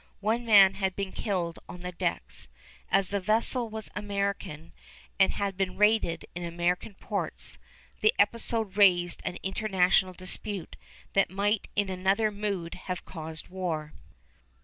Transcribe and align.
One 0.21 0.47
man 0.47 0.73
had 0.73 0.95
been 0.95 1.11
killed 1.11 1.59
on 1.69 1.81
the 1.81 1.91
decks. 1.91 2.47
As 2.89 3.09
the 3.09 3.19
vessel 3.19 3.69
was 3.69 3.87
American, 3.95 4.73
and 5.19 5.31
had 5.33 5.55
been 5.55 5.77
raided 5.77 6.25
in 6.33 6.43
American 6.43 6.95
ports, 6.95 7.59
the 7.99 8.11
episode 8.17 8.75
raised 8.77 9.21
an 9.23 9.37
international 9.43 10.13
dispute 10.13 10.75
that 11.13 11.29
might 11.29 11.67
in 11.75 11.91
another 11.91 12.31
mood 12.31 12.73
have 12.87 13.05
caused 13.05 13.49
war. 13.49 13.93